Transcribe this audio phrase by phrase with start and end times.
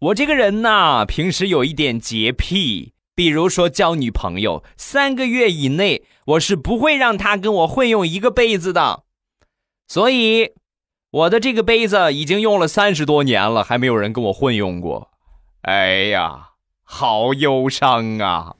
[0.00, 9.02] 我这个人呐，平时有一点洁癖，比如说交女朋友三个月以内，我是不会让她跟我混用一个杯子的。
[9.88, 10.52] 所以
[11.10, 15.10] 我的这个杯子已经用了三十多年了，还没有人跟我混用过。
[15.62, 16.50] 哎呀，
[16.84, 18.54] 好忧伤啊。